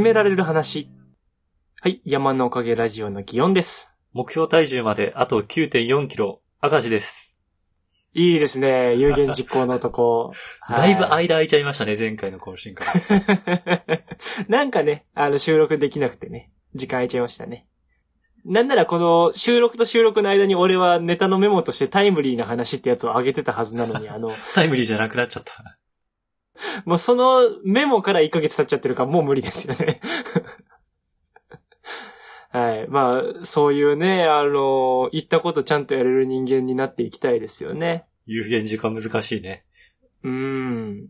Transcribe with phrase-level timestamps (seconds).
[0.00, 0.88] 勧められる話。
[1.82, 3.98] はい、山のおかげラジオの祇園です。
[4.14, 7.36] 目標体重まであと9.4キロ、赤字です。
[8.14, 10.32] いいですね、有言実行の男。
[10.70, 13.82] だいぶはい間空いちゃいましたね、前回の更新から。
[14.48, 17.66] なんかね、あの、収録できなくてね、時間空いちゃいましたね。
[18.46, 25.78] なんならこの収録と収録の間に俺はネタのメモとしてタイムリーな話ってやつを上げてたはずなのに、あの、 タイムリーじゃなくなっちゃった。
[26.84, 30.00] もうそのメモから1ヶ月経っちゃってるからもう無理ですよね。
[32.50, 32.88] はい。
[32.88, 38.06] まあ、そういうね、あの、言ったことちゃんとやれる人間になっていきたいですよね。
[38.26, 39.64] 有限時間難しいね。
[40.24, 41.08] うーん。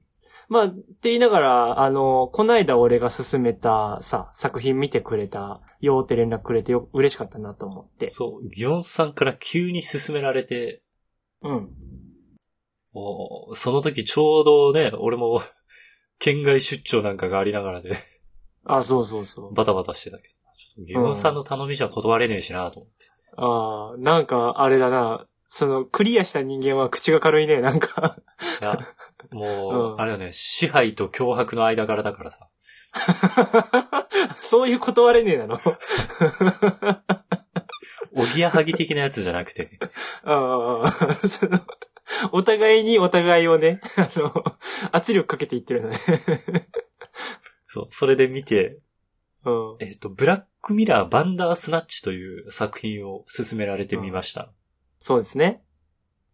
[0.50, 8.08] まあ、って言いながら、あの、こないだ俺が勧めたさ、作品見てくれたよって連絡くれてよ、嬉しかったなと思って。
[8.08, 10.82] そう、ギョンさんから急に勧められて、
[11.42, 11.70] うん。
[12.92, 15.40] もうその時ちょうどね、俺も、
[16.18, 17.96] 県外出張なんかがありながらで、
[18.64, 19.54] あ、そうそうそう。
[19.54, 23.10] バタバタしてたけど、ちょっとギョンさんの頼みじゃ断れねえしなと思って。
[23.36, 25.26] ああ、なんか、あれだな。
[25.48, 28.16] その、クリアした人間は口が軽いね、なんか。
[28.60, 28.78] いや、
[29.30, 32.48] もう、 うんあれよね、支配と脅迫の間柄だからさ。
[34.40, 35.60] そういう断れねえなの。
[38.12, 39.78] おぎやはぎ的なやつじゃなくて、
[40.24, 41.60] ああ、その、
[42.32, 44.44] お互いにお互いをね、 あの、
[44.92, 45.96] 圧力かけていってるのね。
[47.66, 48.80] そう、それで見て、
[49.44, 49.74] うん。
[49.80, 54.52] えっ、と、ブラックミラーバンダースナッチという作品を勧められてみました。
[54.98, 55.62] そうですね。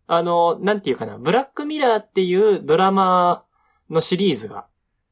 [0.06, 3.44] あの、なんていうかな、ブラックミラーっていうドラマ
[3.90, 4.66] のシリーズが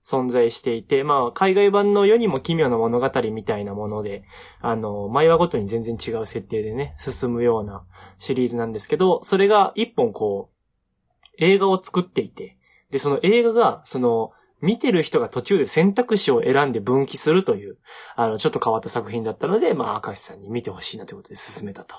[0.04, 4.24] 存在していて、まあ、海外版の世にも奇妙な物語みたいなもので、
[4.60, 7.84] あの、毎話ごとに全然違う設定でね、進むような
[8.18, 12.58] シリーズなんですけど、それが一本こう、映画を作っていて、
[12.90, 17.78] で、その映画が、その、見てる人が途中で選択肢を選んで分岐するという、
[18.14, 21.96] あの、ちょっと変わった作品だったので、まあ、明石さんに見てほしいなということで進めたと。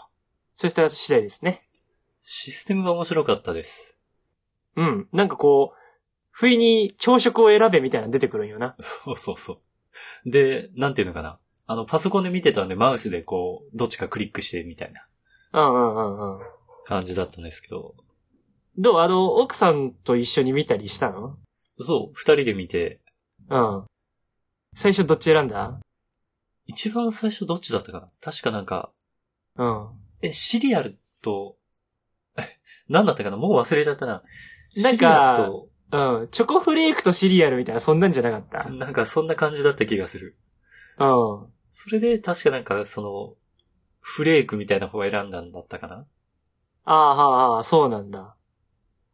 [0.53, 1.67] そうした次第ですね。
[2.21, 3.99] システムが面白かったです。
[4.75, 5.07] うん。
[5.11, 5.84] なんかこう、
[6.37, 8.75] 不意に朝食を選べみたいなの出てくるんよな。
[8.79, 9.61] そうそうそ
[10.25, 10.29] う。
[10.29, 11.39] で、なんていうのかな。
[11.65, 15.07] あの、パソコンで見てたんで、マウスでこう、どっちかクリックしてみたいな
[15.53, 16.45] うんうんうんうん。
[16.83, 17.95] 感じだったんですけど、
[18.77, 18.99] どう？
[18.99, 21.37] あの、奥さんと一緒に見たりしたの？
[21.79, 22.99] そう、二人で見て、
[23.49, 23.85] うん。
[24.75, 25.79] 最初どっち選んだ？
[26.65, 28.07] 一番最初どっちだったかな？
[28.19, 28.91] 確かなんか、
[29.55, 29.87] うん。
[30.21, 31.55] え、シリアルと、
[32.37, 32.41] え
[32.89, 33.37] なんだったかな？
[33.37, 34.21] もう忘れちゃったな。
[34.75, 36.27] なんかシリアルとうん。
[36.29, 38.69] チョコフレークとシリアルみたいな、そんなんじゃなかった。
[38.69, 40.35] なんかそんな感じだった気がする。
[40.99, 41.07] うん。
[41.71, 43.33] それで確かなんかその、
[43.99, 46.05] フレークみたいな方を選んだんだったかな？
[46.85, 48.35] ああ、はあ、はあ、そうなんだ。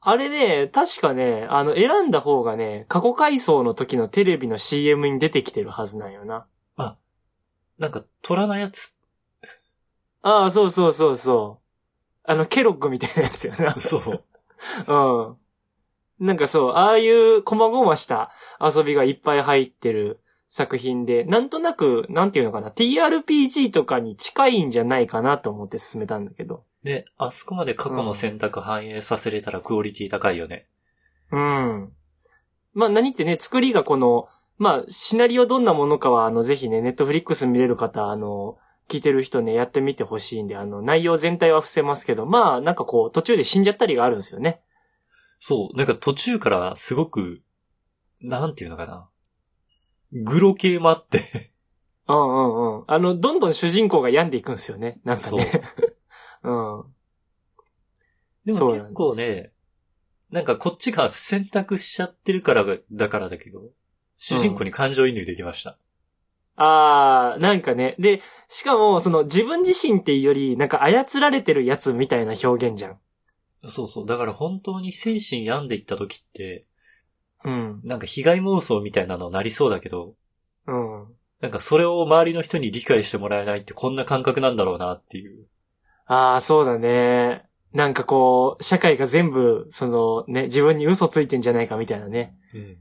[0.01, 6.47] あれね、確かね、あの、選んだ方がね、過去回想の時のテレビの CM に出てきてるはずなんよな。
[7.77, 8.95] なんか虎のやつ？
[10.21, 12.31] ああ、そうそうそうそう。
[12.31, 13.71] あの、ケロッグみたいなやつよな。
[13.71, 14.23] そう。
[14.87, 15.37] うん。
[16.21, 26.63] なんかそう、ああいう細々した遊びがいっぱい入ってる作品で、なんとなく、なんていうのかな、TRPG とかに近いんじゃないかなと思って進めたんだけど。
[26.83, 30.67] で、あそこまで過去の選択反映させれたらクオリティ高いよね。
[31.31, 31.91] うん。
[32.73, 34.27] まあ何ってね、作りがこの、
[34.59, 38.57] まあシナリオどんなものかは、あの、ぜひね、ネットフリックス見れる方、あの、
[38.87, 44.61] 聞いてる人ね、やってみてほしいんで、あの、内容全体は伏せますけど、まあなんかこう、途中で死んじゃったりがあるんですよね。
[45.43, 45.75] そう。
[45.75, 47.41] なんか途中からすごく、
[48.21, 49.09] なんていうのかな。
[50.13, 51.51] グロ系もあって。
[52.07, 52.83] うんうんうん。
[52.85, 54.99] あの、どんどん主人公が病んでいくんですよね。
[55.03, 55.31] なんか。
[55.31, 55.63] ね。
[56.43, 56.83] うん。
[58.45, 59.51] でそうなんですも結構ね、
[60.29, 63.63] なんかこっちが選択しちゃってるからがだからだけど、
[64.17, 65.75] 主人公に感情移入できました。
[66.55, 67.95] あー、なんかね。
[67.97, 72.99] で、しかも、その自分自身っていうより、なんか操られてるやつみたいな表現じゃん。
[73.69, 74.05] そうそう。
[74.05, 76.65] だから本当に精神病んでいった時って、
[77.43, 77.81] うん。
[77.83, 80.15] なんか被害妄想みたいなのなりそうだけど、
[80.67, 81.07] うん。
[81.39, 85.47] なんかそれを周りの人に理解してもらえないってこんな感覚なんだろうなっていう。
[86.05, 87.45] あー、そうだね。
[87.73, 92.35] なんかこう、社会が全部、そのね、自分に嘘ついてんじゃないかみたいなね。
[92.53, 92.77] うん。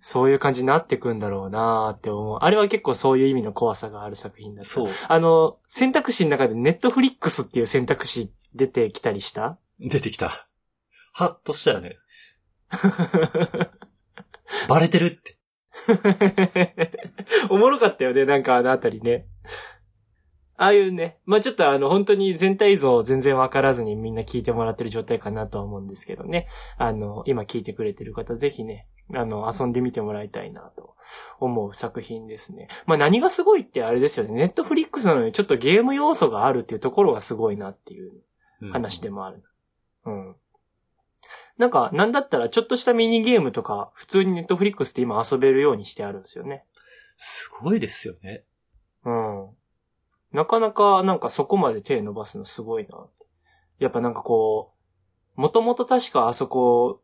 [0.00, 2.38] そういう感じになってくんだろうなーって思う。
[2.40, 4.64] あれは結構そういう意味の怖さがある作品だ。
[4.64, 4.88] そう。
[5.08, 9.58] あの、選択肢の中でネットフリックスっていう選択肢出てきたりした？
[9.80, 10.30] 出てきた。
[11.12, 11.96] ハッとしたよね。
[14.68, 15.36] バレてるって。
[17.48, 19.26] おもろかったよね、なんかあのあたりね。
[20.56, 26.48] ああいうね、まあちょっとあの本当に全体像全然わからずにみんな聞いてもらってる状態かなとは思うんですけどね。
[26.76, 30.96] あの、今聞いてくれてる方ぜひね、あの、遊んでみてもらいたいなと
[31.38, 32.68] 思う作品ですね。
[32.84, 34.34] まあ何がすごいってあれですよね。
[34.34, 38.12] ネットフリックスなのにちょっとゲーム要素があるっていうところがすごいなっていう
[38.60, 39.36] うん話でもある。
[39.36, 39.42] うん。
[41.58, 46.64] なんか、なんだったらちょっとしたミニゲームとか、普通にネットフリックスって今遊べるようにしてあるんですよね。
[47.16, 48.44] すごいですよね。
[49.04, 49.50] うん。
[50.32, 53.06] なかなか、なんかそこまで手伸ばすのすごいな。
[53.78, 54.72] やっぱなんかこ
[55.36, 57.02] う、もともと確かあそこ、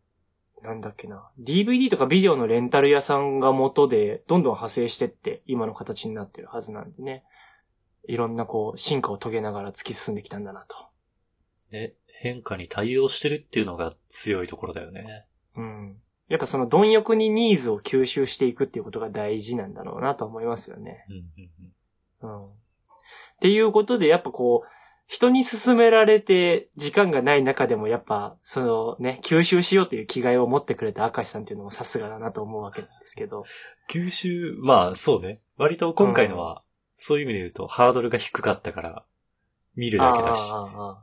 [0.63, 7.25] なんだっけな、DVD とかビデオのレンタル屋さんが元で、どんどん派生してって、今の形になってるはずなんでね。
[8.09, 10.77] いろんなこう、進化を遂げながら突き進んできたんだなと。
[11.73, 11.95] ね。
[12.19, 15.27] 変化に対応してるっていうのが強いところだよね。
[15.57, 15.97] うん。
[16.29, 21.05] やっぱその貪欲にニーズを吸収していくっていうことが大事なんだろうなと思いますよね。
[21.09, 21.25] うんうん
[22.23, 22.47] うんうん。
[22.47, 22.49] っ
[23.41, 24.69] ていうことで、やっぱこう、
[25.07, 33.45] 人に勧められて時間がない中でもやっぱ、そのね、吸収しようという気概を持ってくれた明石さんっていうのもさすがだなと思うわけなんですけど。
[33.89, 35.41] 吸収、まあそうね。
[35.59, 36.63] 割と今回のは、
[36.97, 39.05] そういう意味で言うとハードルが低かったから、
[39.77, 40.51] 見るだけだし。
[40.51, 41.03] ああ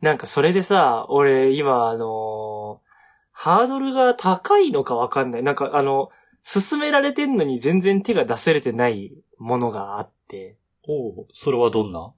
[0.00, 2.92] なんかそれでさ、俺今あのー
[3.34, 5.42] ハードルが高いのかわかんない。
[5.42, 6.10] なんかあの、
[6.44, 10.58] 勧められてんのに全然手が出せれてないものがあって。
[10.86, 12.12] おうそれはどんな？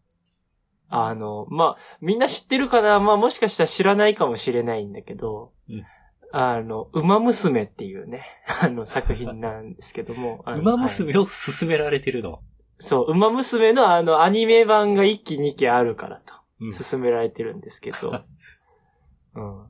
[0.88, 3.00] あの、まあ、みんな知ってるかな？
[3.00, 5.84] まあ、もしかしたら知らないかもしれないんだけど、うん
[6.32, 8.24] あの、馬娘っていうね、
[8.60, 10.42] あの作品なんですけども。
[10.46, 12.40] 馬はい娘を勧められてるの？
[12.78, 16.34] そう、馬娘のあの、アニメ版が1期2期あるからと、
[16.64, 18.24] うん勧められてるんですけど、
[19.34, 19.66] うん。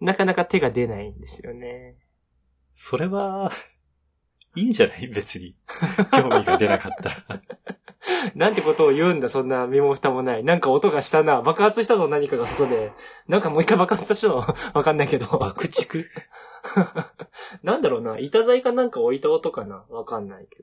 [0.00, 1.96] なかなか手が出ないんですよね。
[2.72, 3.50] それは、
[4.54, 5.06] いいんじゃない？
[5.12, 5.56] 別に。
[6.12, 7.42] 興味が出なかったら。
[8.34, 10.44] なんてことを言うんだ、そんな身も蓋もない。
[10.44, 11.42] なんか音がしたな。
[11.42, 12.92] 爆発したぞ、何かが外で。
[13.28, 14.36] なんかもう一回爆発したの
[14.74, 15.26] わかんないけど。
[15.38, 16.04] 爆竹？
[17.62, 18.18] なんだろうな。
[18.18, 20.62] 板材かなんか置いた音かなわかんないけ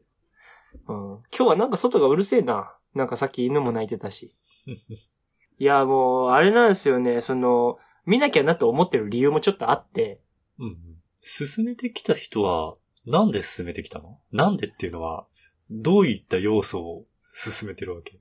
[0.88, 0.94] ど。
[0.94, 1.24] うん。
[1.36, 2.76] 今日はなんか外がうるせえな。
[2.94, 4.36] なんかさっき犬も泣いてたし。
[5.60, 7.22] いや、もう、あれなんですよね。
[7.22, 10.20] その、見なきゃなと思ってる理由もちょっとあって。
[10.60, 10.76] うんうん。
[11.22, 12.74] 進めてきた人は、
[13.06, 14.20] なんで進めてきたの？
[14.32, 15.26] なんでっていうのは、
[15.70, 18.20] どういった要素を進めてるわけ？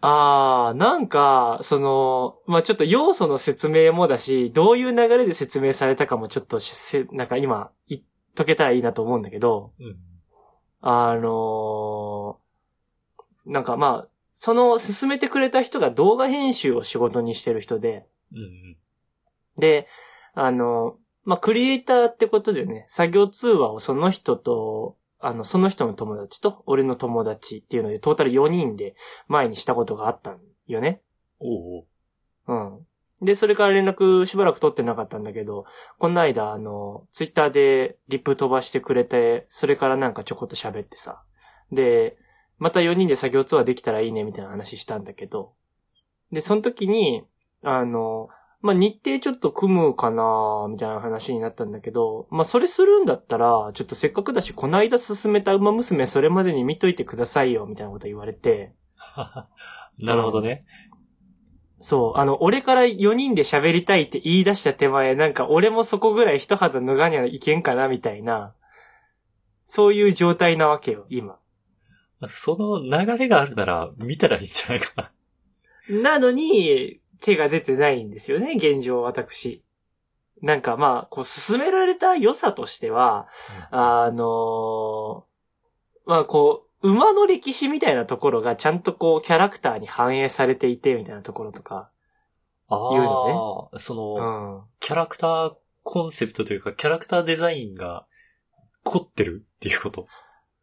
[0.00, 6.58] あー、なんか、その、まあ、ちょっと要素の説明もだし、どういう流れで説明されたかもちょっと
[7.12, 8.02] なんか今、言っ
[8.34, 9.96] とけたらいいなと思うんだけど、うん。
[10.80, 18.76] あのーなんかまあ、その進めてくれた人が動画編集を仕事にしてる人で、うんうん。
[19.56, 19.88] で、
[20.34, 28.94] あの、まあ、クリエイターってことでね、作業通話をその人と、あの、その人の友達と、俺の友達っていうので、トータル4人で
[29.28, 31.02] 前にしたことがあったんよね。
[31.40, 31.84] お。
[32.46, 32.86] うん。
[33.22, 35.66] で、それから連絡しばらく取ってなかったんだけど、
[35.98, 41.22] この間、あの、ツイッターでリップ飛ばしてくれて、それからなんかちょこっと喋ってさ。
[41.70, 42.16] で、
[42.60, 45.54] また4人で作業ツアーできたらいいねみたいな話したんだけど、
[46.30, 47.24] で、その時に、
[47.64, 48.28] あの、
[48.60, 58.74] まあ、日程ちょっと組むかなみたいな話になったんだけど、まあ、それするんだったら、ちょっとせっかくだし、この間進めた馬娘それまでに見といてくださいよ、みたいなこと言われて、
[59.98, 60.66] なるほどね。
[61.78, 68.54] そう、あの、俺から4人で喋りたいって言い出した手前、なんか俺もそこぐらい一肌脱がにはいけんかな、みたいな、
[69.64, 71.39] そういう状態なわけよ、今。
[72.26, 75.12] その流れがあるなら、見たらいいんじゃないか
[75.88, 79.62] なのに、手が出てないんですよね、現状私。
[80.42, 83.28] なんかまあ、こう、進められた良さとしては、
[83.70, 85.30] あのー
[86.06, 91.90] まあこう、馬の歴史みたいなところがちゃんとこう、キャラクターに反映されていて、みたいなところとか。
[92.68, 94.62] ああ、言うのその、うん。
[94.80, 98.06] キャラクターコンセプトというか、キャラクターデザインが
[98.84, 100.06] 凝ってるっていうこと？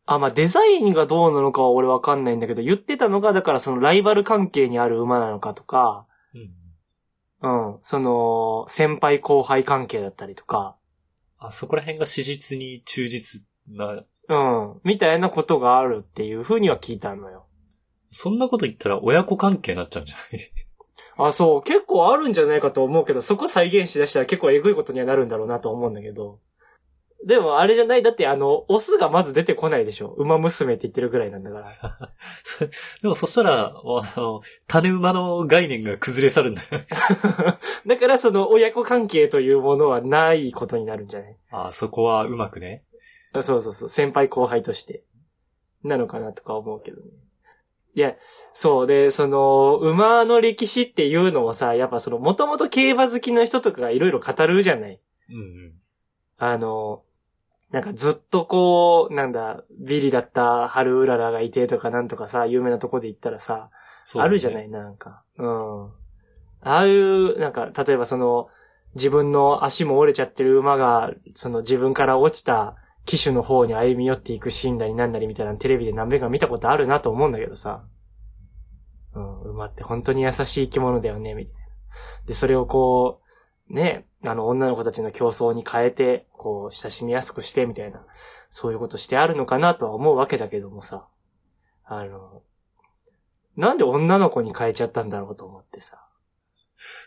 [0.07, 6.07] あ、まあ、デザインがどうなのかは俺わかんないんだけど、言ってたのが、だからそのライバル関係にある馬なのかとか、
[7.41, 7.71] うん。
[7.73, 10.77] うん、その、先輩後輩関係だったりとか、
[11.37, 17.45] あ、そこら辺が史実に忠実な、うん、みたいなことがあるっていう風には聞いたのよ。
[18.09, 20.41] そんなこと言ったら親子関係になっちゃうんじゃない？
[21.27, 26.39] あ、そう、結構あるんじゃないかと思うけど、そこ再現しだしたら結構エグいことにはなるんだろうなと思うんだけど。
[27.25, 30.09] でもあれじゃないだってあの、オスがまず出てこないでしょ。
[30.17, 31.71] 馬娘って言ってるぐらいなんだから。
[33.01, 33.81] でもそしたら、あ
[34.19, 36.67] の、種馬の概念が崩れ去るんだよ。
[37.87, 41.37] だからその親子関係というものはないことになるんじゃない？
[41.51, 42.83] あ、そこはうまくね。
[43.33, 45.03] あそうそうそう、先輩後輩として。
[45.83, 47.07] なのかなとか思うけどね。
[47.95, 48.15] いや、
[48.53, 54.99] そうで、その、馬の歴史っていうのをさ、やっぱその、もともと競馬好きの人とかがいろいろ語るじゃない？
[55.29, 55.73] うんうん。
[56.37, 57.03] あの、
[57.71, 63.69] なんかずっとこう、なんだ、ビリだった春うららがいてとかなんとかさ、有名なとこで言ったらさ、
[64.15, 65.23] ねあるじゃないなんか。
[65.37, 65.85] うん。
[66.61, 68.47] ああいう、なんか、例えばその、
[68.95, 77.83] 自分の足も折れちゃってる馬が、その自分から落ちた騎手の方に歩み寄っていくシーンなりなんなりみたいなのテレビで何遍か見たことあるなと思うんだけどさ。
[79.13, 81.59] うん、馬って本当に優しい生き物だよね、みたいな。
[82.25, 83.21] で、それをこ
[83.69, 88.01] う、ね、あの女の子たちの競争に変えて、こう、親しみやすくして、みたいな、
[88.49, 91.05] そういうことしてあるのかなとは思うわけだけどもさ。
[91.85, 92.41] あの、
[93.55, 96.03] なんで女の子に変えちゃったんだろうと思ってさ。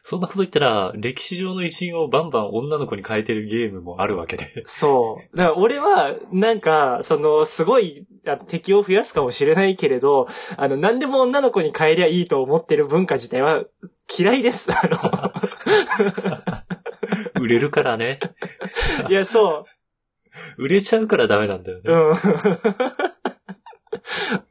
[0.02, 4.62] そんなこと言ったら、歴史上の偉人をバンバン女の子に変えてるゲームもあるわけで。
[4.64, 5.36] そう。
[5.36, 10.26] だから俺は、なんか、その、すごいあ敵を増やすかもしれないけれど、
[10.56, 13.64] あの、何でも女の子に変えりゃいいと思ってる文化自体は
[14.18, 14.70] 嫌いです。
[14.72, 15.32] あ
[17.40, 18.18] 売れるからね。
[19.02, 19.66] の、いや、そ
[20.56, 21.82] 売れちゃうからダメなんだよね。
[21.86, 21.90] う。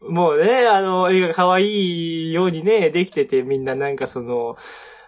[0.08, 0.14] うん。
[0.14, 4.58] もうね、あの、絵が可愛いようにね、できてて、みんななんかその、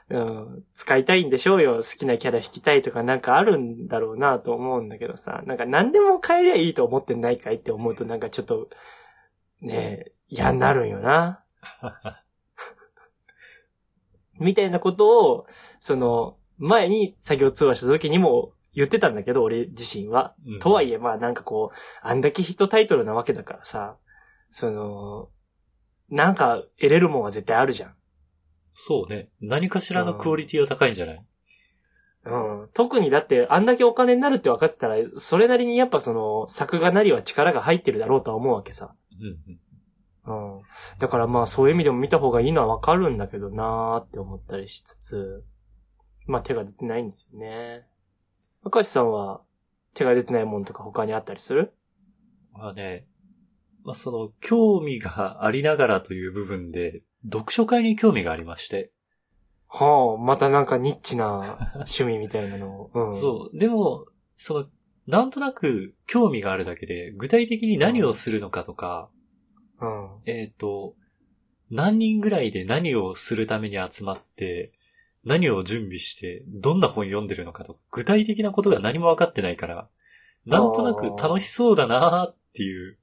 [0.09, 1.75] うん、使いたいんでしょうよ。
[1.75, 8.69] 好きなキャラ引きたいとかなんかあるんだろうなと思うんだけどさ、なんか何でも変えりゃいいと思ってないかいって思うとなんかちょっと、
[9.61, 11.43] ねえ、嫌になるんよな。
[14.39, 15.45] みたいなことを、
[15.79, 20.33] その、前に作業通話した時にも言ってたんだけど、俺自身は。
[20.45, 23.97] うんとはいえ、まあなんかこう、あんだけヒットタイトルなわけだからさ、
[24.51, 25.29] その、
[26.09, 27.95] なんか得れるもんは絶対あるじゃん。
[28.73, 29.29] そうね。
[29.41, 31.25] 何かしらのクオリティは高いんじゃない？
[32.25, 32.69] うん。
[32.73, 38.93] 特にだって、あんだけお金になるって分かってたら、それなりにやっぱその、作画なりは力が入ってるだろうとは思うわけさ。
[39.19, 39.37] うん
[40.27, 40.57] うん。
[40.57, 40.61] うん。
[40.99, 45.43] だからまあそういう意味でも見た方がいいのはわかるんだけどなーって思ったりしつつ、
[46.31, 47.85] まあ手が出てないんですよね。
[48.63, 49.41] 明石さんは
[49.93, 51.73] 手が出てないもんとか他にあったりする？
[52.53, 53.05] まあね、
[53.83, 58.91] まあその、興味がありながらという部分で、読書会に興味がありまして。
[59.67, 62.91] はあ、またなんかニッチな趣味みたいなのを。
[62.93, 63.13] うん。
[63.13, 63.57] そう。
[63.57, 64.05] でも、
[64.37, 64.65] その、
[65.07, 69.09] なんとなく興味があるだけで、具体的に何をするのかとか、
[69.81, 69.85] う。
[69.85, 70.09] うん。
[70.25, 70.95] えっ、と、
[71.69, 74.71] 何人ぐらいで何をするために集まって、
[75.23, 79.87] 何を準備して、どんな本読んでるのかとか、具体的なことが何も分かってないから、
[80.45, 82.97] なんとなく楽しそうだなーっていう、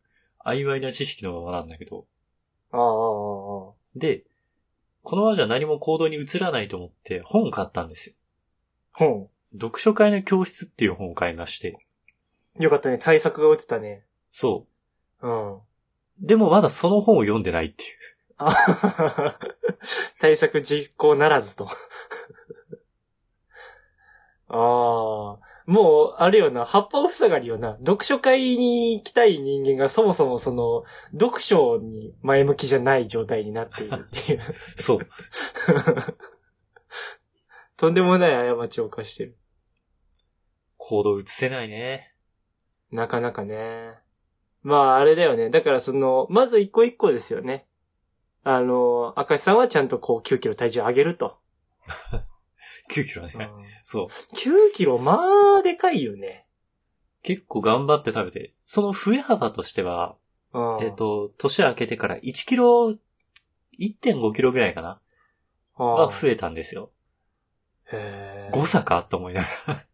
[0.45, 2.07] 曖昧な知識のままなんだけど。
[2.73, 3.73] ああ、ああ、ああ。
[3.95, 4.25] で、
[5.03, 8.15] このままじゃ何も行動に移らないと思って本を買ったんですよ。
[8.93, 9.29] 本。
[9.53, 11.79] 読書会の教室っていう本を買いまして。
[12.59, 12.99] よかったね。
[12.99, 14.05] 対策が打てたね。
[14.31, 14.67] そ
[15.23, 15.55] うん。
[15.55, 15.61] う。
[16.21, 17.91] でもまだその本を読んでないっていう。
[19.81, 19.85] あ
[20.21, 21.69] 対策実行ならずと。
[24.49, 25.49] ああ。
[25.69, 27.77] もう、あれよな、八方塞がりよな。
[27.81, 30.83] 読書会に行きたい人間がそもそもその、
[31.13, 34.41] 読書に前向きじゃない状態になっているっていう。
[34.81, 35.01] そう。
[37.77, 39.37] とんでもない過ちを犯してる。
[40.79, 42.15] 行動移せないね。
[42.91, 43.93] なかなかね。
[44.63, 45.51] まあ、あれだよね。
[45.51, 47.68] だからその、まず一個一個ですよね。
[48.45, 51.39] あの、赤石さんはちゃんとこう9キロ体重上げると。
[52.91, 53.51] 9キロね。
[53.53, 54.07] うんそう。
[54.37, 55.19] 9キロ、ま
[55.59, 56.47] あ、でかいよね。
[57.23, 60.17] 結構頑張って食べて、その増え幅としては、
[60.53, 62.97] うんえっ、、と、年明けてから1キロ、
[63.79, 65.01] 1.5キロぐらいかな
[65.79, 66.91] があ増えたんですよ。
[67.91, 69.85] へ誤差かと思いながら。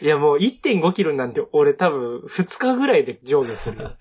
[0.00, 3.96] ー いや、もう1.5キロなんて俺多分2日ぐらいで上下するよ。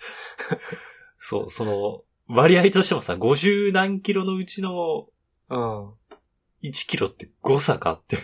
[1.17, 5.08] そう、その、割合としてもさ、50何キロのうちの
[5.50, 5.94] うん。
[6.63, 8.17] 1キロって誤差かって。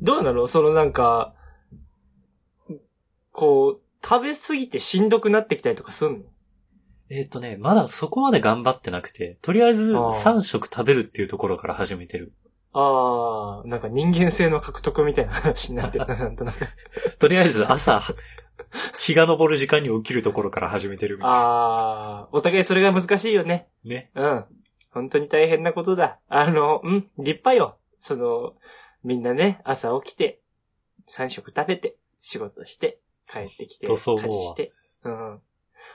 [0.00, 0.46] どうなの？
[0.46, 1.34] そのなんか、
[3.32, 6.24] こう、食べ過ぎてしんどくなってきたりとかすんの？
[7.10, 12.32] えっ、とね、まだそこまで頑張ってなくて、とりあえずあー3食食べるっていうところから始めてる。
[12.72, 16.58] ああ、なんか人間性の獲得みたいな話になってるな、 なんとなく。
[17.18, 18.02] とりあえず朝、
[18.98, 21.36] 日が昇る時間に起きるところから始めてるみたいな。
[21.36, 23.68] ああ、お互いそれが難しいよね。
[23.84, 24.10] ね。
[24.14, 24.44] うん。
[24.90, 26.18] 本当に大変なことだ。
[26.28, 27.78] あの、うん、立派よ。
[27.96, 28.54] その、
[29.04, 30.40] みんなね、朝起きて、
[31.08, 32.98] 3食食べて、仕事して、
[33.30, 34.72] 帰ってきて、家事して。
[35.04, 35.40] うん。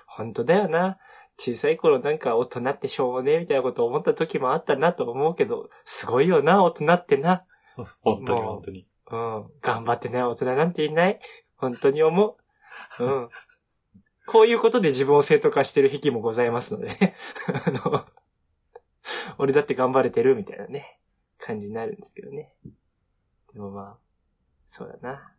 [0.06, 0.98] 本当だよな。
[1.38, 7.44] 小さい頃なんか大人ってしょうもねえみたいなこと思った時もあったなと思うけど、すごいよな、大人ってな。
[8.02, 8.88] 本当に本当に。
[9.12, 9.52] うん。
[9.62, 11.20] 頑張ってない大人なんていない。
[11.56, 12.36] 本当に思う。
[13.00, 13.30] うん。
[14.26, 16.90] こういうことで自分を正当化してる癖もございますので、
[17.68, 18.06] あの、
[19.38, 21.00] 俺だって頑張れてるみたいなね、
[21.38, 22.54] 感じになるんですけどね。
[23.54, 23.98] でもまあ、
[24.66, 25.34] そうだな。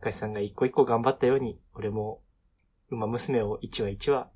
[0.00, 2.22] かしさんが一個一個頑張ったように、俺も、
[2.88, 4.30] 馬娘を一話一話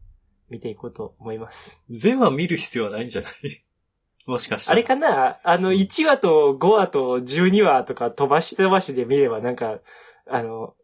[0.49, 1.85] 見ていこうと思います。
[1.91, 3.65] 全話見る必要はないんじゃない？
[4.27, 4.75] もしかしたら。
[4.75, 5.41] あれかな？
[5.45, 9.79] あの、1話と5話と12話とか飛ばし飛ばしで見ればなんか、
[10.27, 10.75] あの、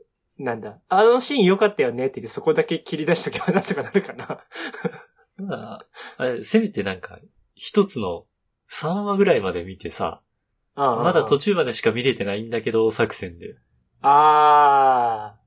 [0.41, 4.41] なんだ、あのシーン良かったよねって言ってそこだけ切り出しとけばなんとかなるかな
[5.37, 7.19] まあ、あれ、せめてなんか、
[7.55, 8.25] 一つの
[8.71, 10.23] 3話ぐらいまで見てさ、
[10.75, 13.57] ああまだ途中までしか見れてないんだけど、作戦で。
[14.01, 15.41] ああ、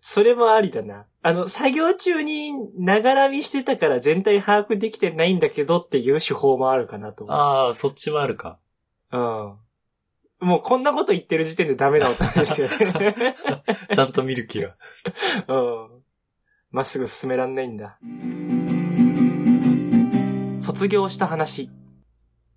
[0.00, 1.06] それもありだな。
[1.22, 7.36] あの、作業中にながら見してたから全体把握できてないんだけどっていう手法もあるかなと思う。
[7.36, 8.60] ああ、そっちもあるか。
[9.10, 9.56] うん。
[10.40, 13.34] もうこんなこと言ってる時点でダメな音ですよね。
[13.92, 14.76] ちゃんと見る気が。
[15.48, 16.02] うん。
[16.70, 17.98] まっすぐ進めらんないんだ。
[20.60, 21.70] 卒業した話。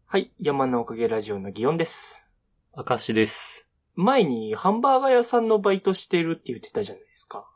[0.06, 2.28] はい、山のおかげラジオの祇園です。
[2.74, 3.68] 証です。
[3.96, 7.50] 前にハンバーガー屋さんのバイトしてるって言ってたじゃないですか。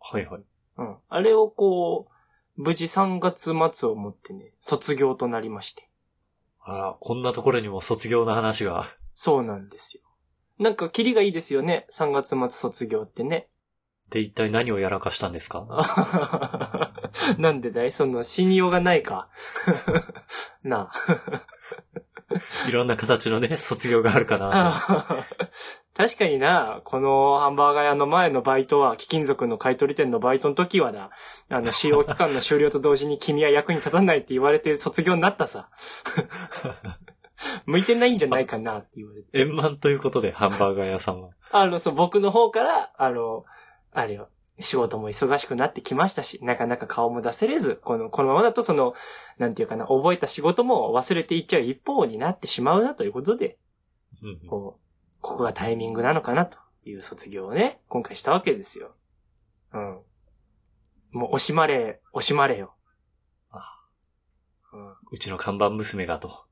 [0.00, 0.42] はいはい。
[0.78, 0.96] うん。
[1.08, 5.90] あれをこう、無事3月末をもってね、卒業となりまして。
[6.62, 8.86] あら、こんなところにも卒業の話が。
[9.22, 10.02] そうなんですよ。
[10.58, 11.84] なんか、キリがいいですよね。
[11.92, 13.48] 3月末卒業ってね。
[14.08, 15.66] で、一体何をやらかしたんですか？
[17.36, 17.92] なんでだい？
[17.92, 19.28] その、死にようがないか。
[20.64, 22.66] なあ。
[22.66, 24.74] いろんな形のね、卒業があるかな
[25.94, 31.10] 確かにな、このハンバーガー屋の前のバイトは、貴金属の買取店のバイトの時はだ、
[31.50, 35.68] あの、使用期間の終了と同時に君は役に立たないって言われて卒業になったさ。
[37.66, 39.30] 向いてないんじゃないかなって言われて。
[39.32, 39.38] と。
[39.38, 41.30] 円満ということで、ハンバーガー屋さんは。
[41.50, 43.44] あの、そう、僕の方から、あの、
[43.92, 44.28] あれよ、
[44.60, 48.94] 仕事も忙しくなってきましたし、なかなか顔も出せれず、この、このままだとその、
[49.38, 53.58] なんていうかな、覚えた仕事も忘れていっちゃう一方になってしまうなということで、
[54.22, 54.80] うんうんこう、
[55.20, 58.94] ここがタイミングなのかなという卒業をね、今回したわけですよ。
[59.72, 60.00] うん。
[61.12, 62.74] もう惜しまれ、惜しまれよ。
[63.50, 63.80] あ
[64.72, 64.94] うん。
[65.10, 66.44] うちの看板娘がと。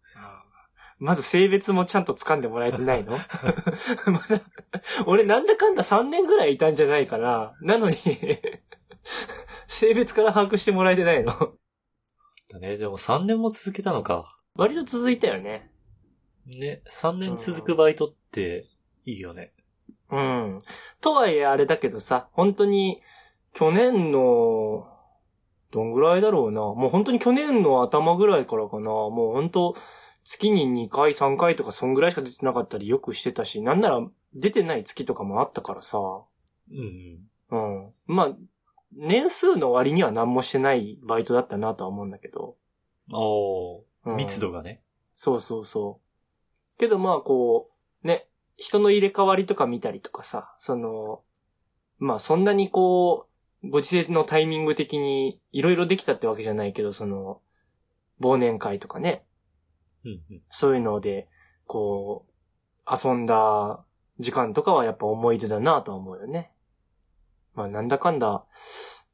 [0.98, 3.12] まず性別もちゃんと掴んでもらえてないの？
[3.16, 4.40] まだ、
[5.06, 7.54] 俺なんだかんだ3年ぐらいいたんじゃないかな。
[7.60, 7.96] なのに、
[9.68, 11.32] 性別から把握してもらえてないの。
[12.50, 14.38] だね、でも3年も続けたのか。
[14.54, 15.70] 割と続いたよね。
[16.46, 18.66] ね、3年続くバイトって
[19.04, 19.52] いいよね。
[20.10, 20.58] うん。
[21.00, 23.02] とはいえあれだけどさ、本当に、
[23.52, 24.86] 去年の、
[25.70, 26.62] どんぐらいだろうな。
[26.62, 28.90] もう本当に去年の頭ぐらいからかな。
[28.90, 29.74] もう本当、
[30.30, 35.98] 月に2回3回とかそんぐらいしか出てなかったりよくしてたし、なんなら出てない月とかもあったからさ。
[35.98, 37.18] うん
[37.50, 37.86] うん。
[37.86, 37.92] うん。
[38.06, 38.36] まあ、
[38.92, 42.56] 年数の割には何もしてないバイトだったなとは思うんだけど。
[43.10, 44.82] おー、うん密度がね。
[45.14, 45.98] そうそうそ
[46.76, 46.78] う。
[46.78, 47.70] けどまあこ
[48.04, 51.22] う、ね、人の入れ替わりとか見たりとかさ、その、
[51.98, 53.28] まあそんなにこ
[53.62, 57.40] う、ご時世のタイミング的にいろいろできたってわけじゃないけど、その、
[58.20, 59.24] 忘年会とかね、
[60.04, 60.42] うんうん。
[60.50, 61.28] そういうので、
[61.66, 63.84] こう、遊んだ
[64.18, 66.50] 時間とかはやっぱ思い出だなとは思うよね。
[67.54, 68.44] まあなんだかんだ、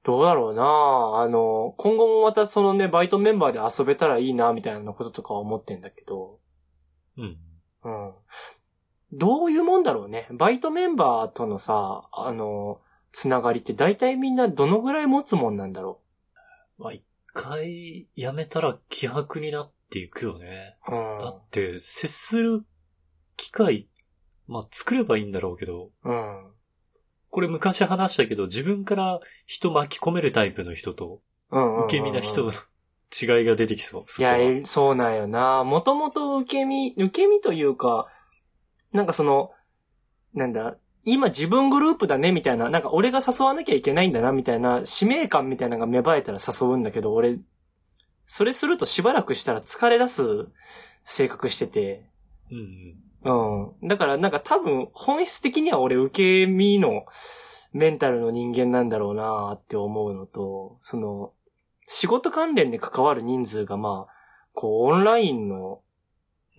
[0.03, 6.38] どうだろうなあの、今後もまたそのね、バイトメンバーで遊べたらいいなみたいなこととかは思ってんだけど、
[7.16, 7.38] うん。
[7.85, 8.12] うん。
[9.12, 10.27] どういうもんだろうね。
[10.31, 12.81] バイトメンバーとのさ、あの、
[13.12, 16.01] つながりって大体みんなどのぐらい持つもんなんだろ
[16.79, 20.76] まあ、一回辞めたら希薄になっていくよね。
[20.88, 20.94] う。
[20.94, 21.18] うん。
[21.18, 22.64] だって、接する
[23.37, 23.88] 機会、
[24.46, 26.50] まあ、作ればいいんだろうけど、うん。
[27.30, 31.20] これ昔話したけど、自分から人巻き込めるタイプの人と。
[31.50, 34.04] 受け身な人の違いが出てきそう。
[34.18, 35.62] いや、そうなんよな。
[35.62, 38.07] もともと受け身、受け身というか、
[38.92, 39.52] なんかその、
[40.33, 47.38] なんだ、今自分グループだねみたいな、なんか俺が誘わなきゃいけないんだなみたいな使命感みたいなのが芽生えたら誘うんだけど、俺、
[48.27, 50.49] それするとしばらくしたら疲れ出す
[51.05, 52.11] 性格してて、
[52.51, 52.59] うん
[53.25, 53.75] うん。
[53.81, 53.89] うん。
[53.89, 57.05] だからなんか多分本質的には俺受け身の
[57.73, 61.33] メンタルの人間なんだろうなって思うのと、その、
[61.89, 64.15] 仕事関連で関わる人数がまあ、
[64.55, 65.81] こうオンラインの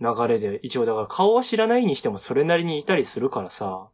[0.00, 3.88] 流れで一応だから顔は知らないにしてもそれなりにいたりするからさ、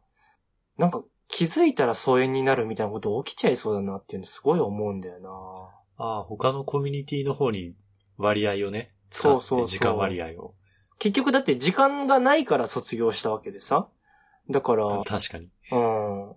[0.77, 5.29] なんか気づいたら疎遠になるみたいなこと起きちゃいそうだなっていうのすごい思うんだよな
[5.97, 7.75] ああ、他のコミュニティの方に
[8.17, 10.55] 割合をね、使っそうそうそうて時間割合を。
[10.99, 13.89] 結局だって時間がないから卒業したわけでさ。
[14.49, 15.49] だから、確かに。
[15.71, 16.35] うん。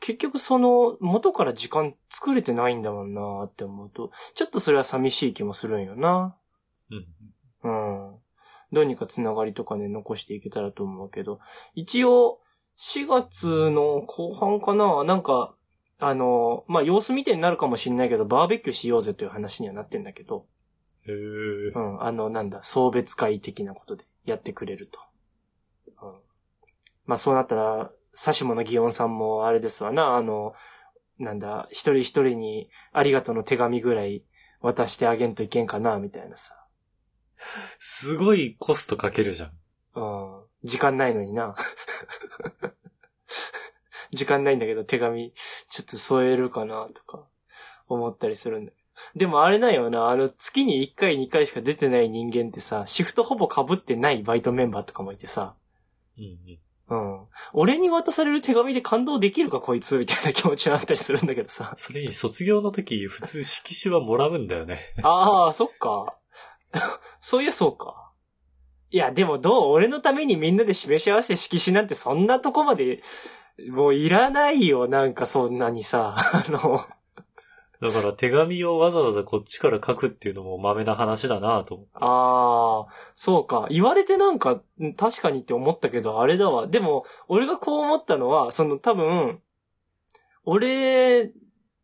[0.00, 6.36] 結局その、元から時間作れてないんだもんなって思うと、ちょっとそれは寂しい気もするんよな。
[6.90, 8.10] うん。
[8.10, 8.18] うん。
[8.72, 11.40] どうにかつながりとかね、残していけたらと思うけど、
[11.74, 12.40] 一応、
[12.76, 15.54] 4月の後半かななんか、
[15.98, 20.46] あの、まあ、様子見てになるかもしんないけど、バーベキューしようぜという話にはなってんだけど、
[21.06, 21.14] へえ
[21.74, 21.78] う。
[21.78, 25.00] ん、あの、なんだ、送別会的なことでやってくれると。
[26.02, 26.18] うん。
[27.06, 30.54] まあ、そうなったら、サシモのギオンさんもあれですわな、あの、
[31.18, 34.22] なんだ、一人一人にありがとうの手紙ぐらい
[34.60, 36.54] 渡してあげんといけんかな、みたいなさ。
[37.78, 39.52] すごいコストかけるじゃん。
[40.00, 40.42] うん。
[40.62, 41.54] 時間ないのにな。
[44.12, 45.32] 時間ないんだけど手紙
[45.68, 47.24] ちょっと添えるかなとか
[47.88, 48.78] 思ったりするんだけど。
[49.14, 55.54] でもあれだよな、あの月に1回2回しか出てない人間ってさ、シフトほぼ被ってないバイトメンバーとかもいてさ、
[56.18, 56.58] うんうん。
[56.90, 57.26] うん。
[57.52, 61.74] 俺に渡される手紙で感動できるかこいつみたいな気持ちはあったりするんだけどさ。
[61.76, 64.78] それに卒業の時、普通色紙はもらうんだよね。
[65.02, 66.16] ああ、そっか。
[67.20, 68.10] そういやそうか。
[68.90, 69.72] いや、でもどう？
[69.72, 73.02] 俺のためにみんなで示し合わせて色紙なんてそんなとこまで、
[73.70, 76.14] もういらないよ、なんかそんなにさ。
[76.16, 76.78] あの、
[77.80, 81.92] だから手紙をわざわざこっちから書くっていうのも豆な話だなと思って。
[82.00, 83.66] ああ、そうか。
[83.70, 86.66] 言われてなんか、ん確かにって思ったけど、あれだわ。
[86.66, 89.40] でも、俺がこう思ったのは、その多分、
[90.44, 91.32] 俺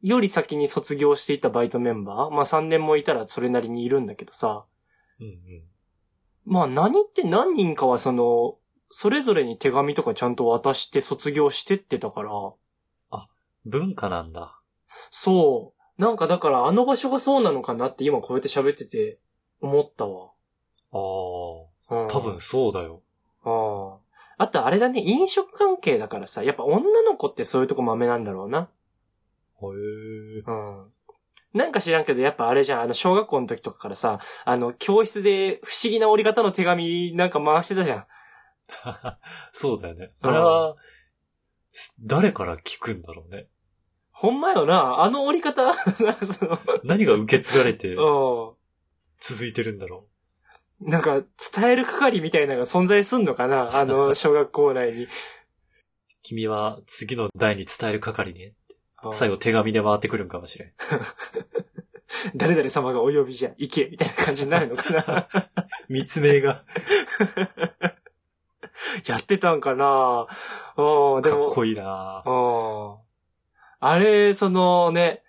[0.03, 4.65] より先に卒業していたバイトメンバーまあ3年もいたらそれなりにいるんだけどさ。
[5.21, 5.63] うんうん。
[6.45, 8.57] まあ何って何人かはその、
[8.97, 12.31] それぞれに手紙とかちゃんと渡して卒業してってたから、
[13.67, 14.61] 文化なんだ。
[15.11, 16.01] そう。
[16.01, 19.19] なんかだからあの場所がそうなのかなって今こうやって喋ってて
[19.61, 20.31] 思ったわ。
[20.93, 23.03] ああ、うん多分そうだよ。
[23.43, 23.99] あ
[24.39, 24.45] あ。
[24.45, 28.69] あとあれだね、飲食関係だからさ、やっぱ女の子ってそういうとこ豆なんだろうな。
[29.61, 29.67] へ
[30.39, 30.43] え。
[30.47, 30.93] うん。
[31.53, 38.07] なんか知らんけど、やっぱあれじゃん、あの、小学校の時とかからさ、あの、教室で不思議な折り方の手紙なんか回してたじゃん。
[39.53, 40.13] そうだよね。
[40.23, 40.77] うんあれは、
[41.73, 43.49] す誰から聞くんだろうね。
[44.13, 45.75] ほんまよな、あの折り方
[46.25, 48.53] その、何が受け継がれてうん。
[49.21, 50.07] 続いてるんだろ
[50.81, 51.23] なんか、
[51.53, 53.77] 伝える係みたいなのが存在すんのかな？
[53.77, 55.05] あの、 小学校内に。
[55.05, 55.09] う。
[56.23, 58.55] 君は次の代に伝える係ね。
[59.03, 60.73] うん最後手紙で回ってくるんかもしれん。
[62.35, 65.29] 誰々様がお呼びじゃ、行けみたいな感じになるのかな？
[65.91, 66.65] 密命が
[69.07, 70.27] やってたんかな
[70.77, 72.97] うん、でも、かっこいいなうん。
[73.81, 75.23] あれ、そのね、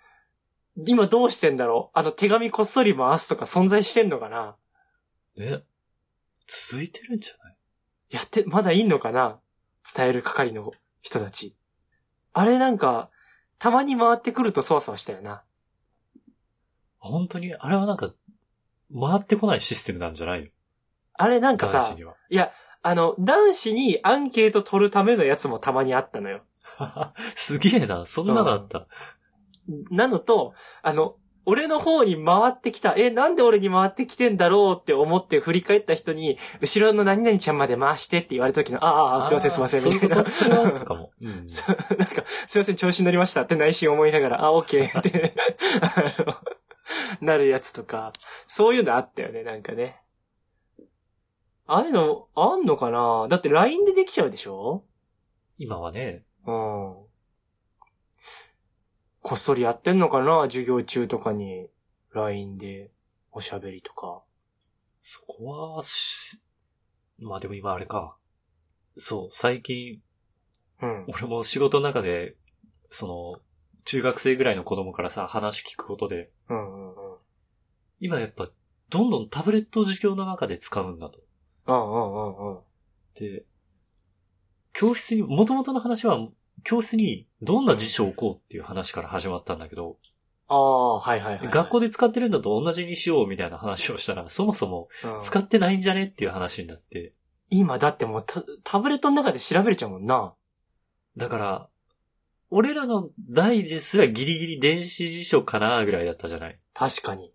[0.86, 4.56] 今どうしてんだろうあの手紙こっそり回すとか存在してんのかな
[5.36, 5.62] ね。
[6.46, 7.56] 続いてるんじゃない？
[8.10, 9.40] やって、まだいんのかな
[9.94, 11.56] 伝える係の人たち。
[12.32, 13.10] あれなんか、
[13.58, 15.42] たまに回ってくるとそわそわしたよな。
[16.98, 18.12] 本当に、あれはなんか、
[18.94, 20.48] 回ってこないシステムなんじゃないの？
[21.14, 22.14] あれなんかさ男子、には。
[22.28, 22.52] いや、
[22.82, 26.42] あの、男子にアンケート取るためのやつもたまにあったのよ。
[27.34, 28.86] すげえな、そんなのあった。
[29.90, 31.16] なのと、あの、
[31.48, 40.24] 俺の方に回ってきた、え、なんで俺に回ってきてんだろうって思って振り返った人に、後ろの何々ちゃんまで回してって言われた時の、ああすいませんすいません、みたいな。
[40.24, 41.12] そうかも。
[41.20, 41.28] うん。
[41.96, 45.34] なんか、すいません、調子に乗りましたって内心思いながら、あ、オッケーって、
[47.22, 48.12] なるやつとか、
[48.48, 50.00] そういうのあったよね、なんかね。
[51.66, 53.26] ああいうの、あんのかな？
[53.28, 54.84] だって LINE でできちゃうでしょ？
[55.58, 56.94] 今はね、うん。
[59.22, 60.42] こっそりやってんのかな？
[60.42, 61.68] 授業中とかに、
[62.14, 62.92] LINE で
[63.32, 64.22] おしゃべりとか。
[65.02, 66.40] そこはし、
[67.18, 68.16] まあでも今あれか。
[68.96, 70.00] そう、最近、
[70.80, 71.06] うん。
[71.08, 72.36] 俺も仕事の中で、
[72.90, 73.40] その、
[73.84, 76.94] 中学生ぐらいの子供からさ、話聞くことで、うんうんうん。
[78.00, 78.48] 今やっぱ、
[78.88, 81.20] どんどんタブレットを授業の中で使うんだと。
[81.66, 82.58] うんうんうんうん。
[83.14, 83.44] で、
[84.72, 86.28] 教室に、元々の話は、
[86.64, 89.96] 教室にどんな辞書を置こうっていう話から始まったんだけど、
[90.48, 91.48] ああ、はいはいはい、はい。
[91.52, 97.14] 学校で使ってるんだと同じにしようみたいな話をしたら、そもそもうん使ってないんじゃねっていう話になって、
[97.50, 100.34] 今だってもうタタブレットの中で調べれちゃうもんな。
[101.16, 101.68] だから、
[102.50, 106.58] 俺らの代ですらギリギリ電子辞書かなぐらいだったじゃない。
[106.74, 107.32] 確かに。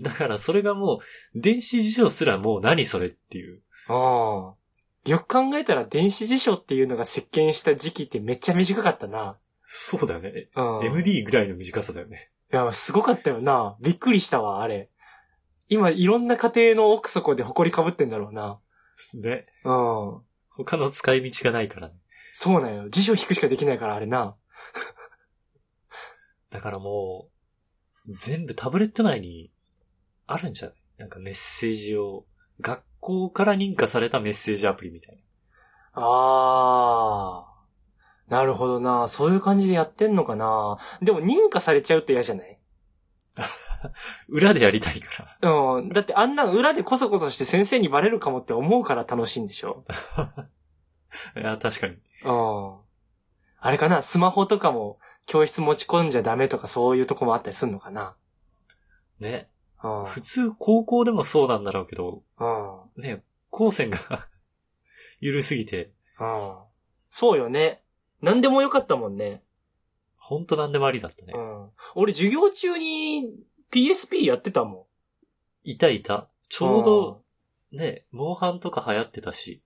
[0.00, 1.00] だからそれがも
[1.34, 3.62] う、電子辞書すらもう何それっていう。
[3.88, 4.60] ああ。
[5.08, 9.38] よく考えたら電子辞書っていうのが席巻した時期ってめっちゃ短かったな。
[9.66, 10.48] そうだよね。
[10.54, 10.86] うん。
[10.86, 12.30] MD ぐらいの短さだよね。
[12.52, 13.76] いや、すごかったよな。
[13.80, 14.90] びっくりしたわ、あれ。
[15.68, 18.58] 今、いろんな家庭の奥底で埃かぶってんだろうな。
[19.14, 19.46] ね。
[19.64, 20.20] うん。
[20.48, 21.94] 他の使い道がないからね。
[22.32, 22.88] そうなんよ。
[22.90, 24.36] 辞書引くしかできないから、あれな。
[26.50, 27.28] だからも
[28.06, 29.52] う、全部タブレット内に
[30.32, 32.24] あるんじゃないなんかメッセージを、
[32.60, 35.22] 学校から認可されたメッセージアプリみたいな。
[35.94, 38.30] あー。
[38.30, 39.08] なるほどな。
[39.08, 40.78] そういう感じでやってんのかな。
[41.02, 42.58] でも認可されちゃうと嫌じゃない？
[44.28, 45.50] 裏でやりたいから。
[45.50, 45.88] うん。
[45.88, 49.84] だってあんなん裏でコソコソして先生にバレるかもって思うから楽しいんでしょ？
[51.36, 51.94] いや、確かに。
[51.94, 52.76] うん。
[53.62, 54.00] あれかな？
[54.02, 58.14] スマホとかも教室持ち込んじゃダメとかそういうとこもあったりすんのかな？
[59.18, 59.48] ね。
[59.82, 60.04] うん。
[60.04, 63.02] 普通、高校でもそうなんだろうけど、うん。
[63.02, 63.98] ね、高専が
[65.20, 66.54] 緩すぎて、うん。
[67.10, 67.82] そうよね。
[68.20, 69.42] 何でもよかったもんね。
[70.16, 71.38] ほんとなんでもありだったねう。
[71.38, 71.70] ん。
[71.94, 73.30] 俺授業中に
[73.72, 74.86] PSP やってたも
[75.64, 75.70] ん。
[75.70, 76.28] いたいた。
[76.48, 77.22] ちょうど、
[77.72, 79.62] ね、モンハンとか流行ってたし、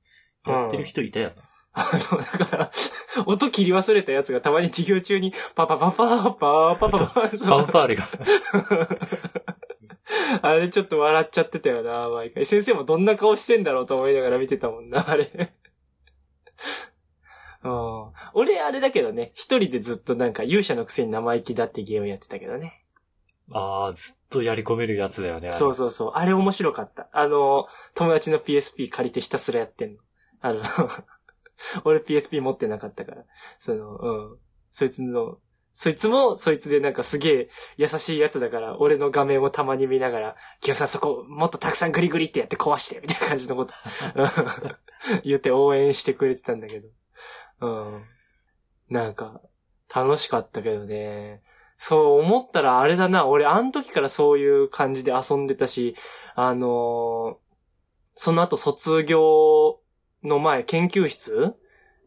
[0.46, 1.42] やってる人いたよな。
[1.72, 2.70] あの、だから、
[3.27, 8.05] 音切り忘れたやつがたまに授業中にパパパパーパーパパパーファンファーレが。
[10.43, 12.45] あれちょっと笑っちゃってたよな、毎回。
[12.45, 15.31] 先生もどんな顔してんだろうと思いながら見てたもんな、あれ。
[17.65, 22.85] うん俺、あれだけどね、一人でずっとなんか勇者のくせに生意気だってゲームやってたけどね。
[23.53, 25.53] ああ、ずっとやり込めるやつだよね。
[25.53, 26.13] そうそうそう。
[26.15, 27.09] あれ面白かった。
[27.13, 29.99] あの、友達の PSP 借りてひたすらやってんの。
[30.41, 30.63] あの、
[31.85, 33.25] 俺 PSP 持ってなかったから。
[33.59, 34.39] その、うん。
[34.71, 35.39] そいつの、
[35.77, 43.75] そいつも、そいつでなんかすげえ優しいやつだから、俺の画面をたまに見ながら、キヨさんそこ、もっとたくさんグリグリってやって壊して、みたいな感じのこと、
[44.15, 44.23] う
[45.19, 46.89] ん言って応援してくれてたんだけど。
[47.61, 48.05] うん。
[48.89, 49.41] なんか、
[49.93, 51.43] 楽しかったけどね。
[51.77, 55.97] そう思ったらあれだな、俺あの時からそういう感じで遊んでたし、
[56.35, 57.45] あのー
[58.17, 59.81] その後卒業
[60.23, 61.55] の前、研究室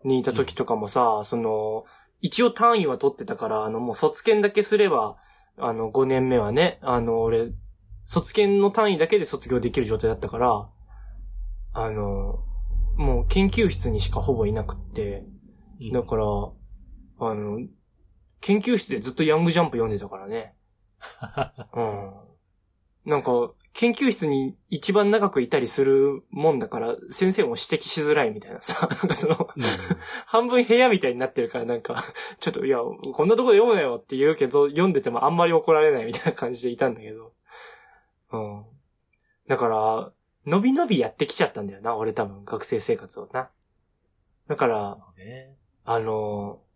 [0.05, 1.83] にいた時とかもさ、その、
[2.19, 5.17] 一応単位は取ってたから、あの、もう卒検だけすれば、
[5.57, 7.51] あの、5年目はね、あの、俺、
[8.03, 10.69] 卒検の単位だけで卒業できる状態だったから、
[11.73, 12.39] あの、
[12.95, 15.25] もう研究室にしかほぼいなくって、
[15.79, 17.59] うんだから、あの、
[18.41, 20.55] 研究室でずっとヤングジャンプ読んでたからね。
[21.75, 22.13] うん。
[23.05, 29.63] なんか、研究室に一番長くいたりするもんだから、先生も指摘しづらいみたいなさ、 なんかその、うん
[30.25, 32.03] 半分部屋みたいになってるからなんか、
[32.39, 37.33] ちょっと、いや、こんなとこで読むなよって言うけど、読んでてもあんまり怒られないみたいな感じでいたんだけど。
[38.31, 38.65] うん。
[39.47, 40.11] だから、
[40.47, 43.51] 伸び伸びやってきちゃったんだよな、俺多分、学生生活をな。
[44.47, 46.67] だから、ねあのー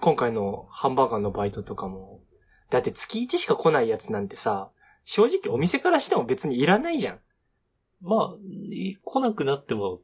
[0.00, 2.20] 今回のハンバーガーのバイトとかも、
[2.68, 4.72] だって月1しか来ないやつなんてさ、
[5.04, 7.20] 正直お店からしても別にいらないじゃん。
[8.00, 8.36] まあ、
[8.70, 10.00] い来なくなっても、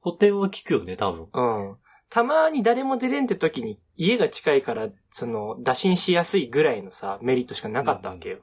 [0.00, 1.28] 補填は効くよね、多分。
[1.32, 1.76] うん。
[2.10, 8.38] たまに誰も出れんって時に家が近いから、その、打診しやすいぐらいのさ、メリットしかなかったわけよ。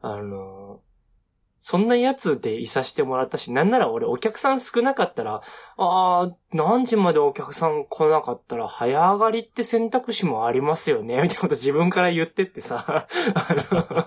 [0.00, 0.88] あのー
[1.60, 5.42] そんなやつでいさしてもらったし、なんなら俺お客さん少なかったら、
[5.76, 14.06] あー、何時までお客さん来なかったら早上がりって選択肢もありますよね、みたいなこと自分から言ってってさ、あの、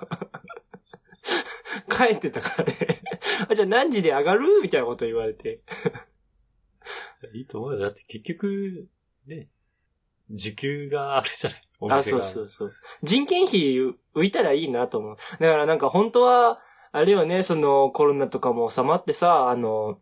[1.92, 2.74] 帰ってたからね。
[3.50, 4.62] あじゃあ何時で上がる？
[4.62, 5.62] みたいなこと言われて。
[7.34, 7.80] いいと思うよ。
[7.80, 8.88] だって結局、
[9.28, 9.48] ね、
[10.30, 11.62] 時給があるじゃない。
[11.80, 12.24] おあ、店が。
[12.24, 12.74] そうそうそう。
[13.04, 15.18] 人件費浮いたらいいなと思う。
[15.40, 16.60] だからなんか本当は、
[16.92, 20.00] あれよね、そのコロナとかも収まってさ、あの、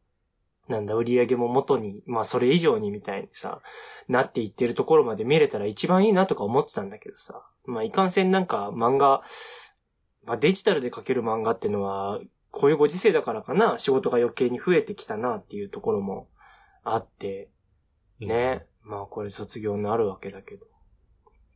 [0.67, 3.62] なんだ、売り上げも元に、まあそれ以上にみたいにさ、
[4.08, 7.43] なっていってるところまで見れたら一番いいなとか思ってたんだけどさ。
[7.65, 9.21] まあいかんせんなんか漫画、
[10.29, 12.19] まあデジタルで描ける漫画ってのは、
[12.51, 16.27] こういうご時世だからかな、仕事が余計に増えてきたなっていうところも
[16.83, 17.49] あって、
[18.19, 18.67] ね。
[18.83, 20.67] まあこれ卒業になるわけだけど。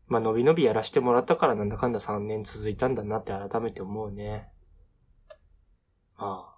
[0.08, 4.50] まあ伸び伸びやらしてもらったからなんだかんだ3年続いたんだなって改めて思うね。
[6.18, 6.52] ま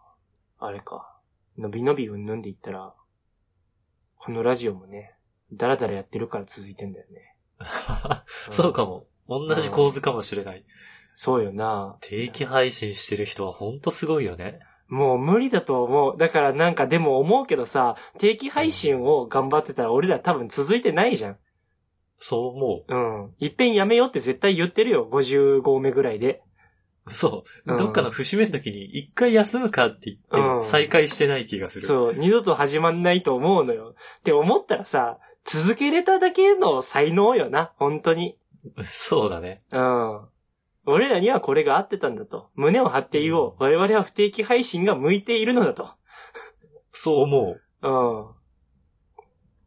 [0.57, 1.19] あ、あれか。
[1.57, 2.93] 伸び伸びうんぬんで言ったら、
[4.19, 5.17] このラジオもね、
[5.51, 7.35] だらだらやってるから続いてんだよね。
[8.25, 9.05] そうかも。
[9.27, 10.63] 同じ構図かもしれない。
[11.15, 11.97] そうよな。
[12.01, 14.59] 定期配信してる人はほんとすごいよね。
[14.87, 16.17] もう無理だと思う。
[16.17, 21.37] だからなんかでも思うけどさ、定期配信を頑張ってたら俺ら多分続いてないじゃん。
[22.17, 23.33] そう思うん。
[23.39, 25.07] いっぺんやめようって絶対言ってるよ。
[25.09, 26.43] 55号目ぐらいで。
[27.07, 27.11] う。
[27.11, 27.71] そう。
[27.71, 31.85] うんどっかの節目の時に一回休むかって言って再開してない気がする。
[31.85, 33.95] そう、二度と始まんないと思うのよ。
[34.19, 38.37] って思ったらさ、続けれただけの才能よな、本当に。
[38.83, 39.59] そうだね。
[39.71, 40.21] うん。
[40.85, 42.49] 俺らにはこれが合ってたんだと。
[42.55, 43.55] 胸を張って言おう。
[43.59, 45.89] 我々は不定期配信が向いているのだと。
[46.93, 47.61] そう思う。
[47.81, 47.91] うん。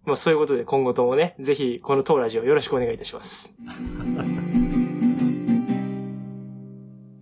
[0.04, 3.54] まあそういうことで今後ともね、ぜひこの当ラジオよろしくお願いいたします。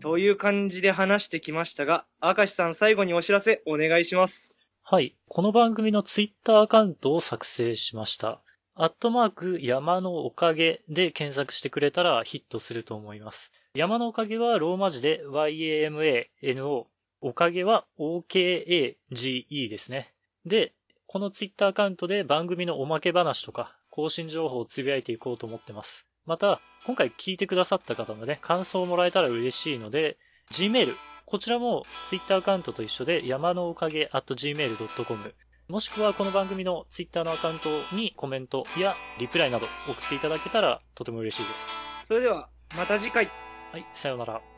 [0.01, 4.57] という感じで話してきましたが、明石さん最後にお知らせお願いします。
[4.83, 5.17] はい。
[5.27, 8.43] この番組のツイッターアカウントを作成しました。
[8.79, 13.51] アットマーク山のおかげで検索してくれたらヒットすると思います。
[13.73, 16.85] 山のおかげはローマ字で YAMANO。
[17.23, 20.13] おかげは OKAGE ですね。
[20.45, 20.75] で、
[21.07, 26.07] このツイッターアカウントで番組のおまけ話とか更新情報をつぶやいていこうと思ってます。
[26.27, 30.19] また、今回聞いてくださった方のね、感想をもらえたら嬉しいので、
[30.53, 35.35] Gmail、こちらも Twitter アカウントと一緒で山のおかげ at gmail.com
[35.69, 41.67] もしくはこの番組の Twitter のアカウントにコメントやリプライなど送っていただけたらとても嬉しいです。
[42.05, 43.29] それでは、また次回。
[43.73, 44.56] はい、さようなら。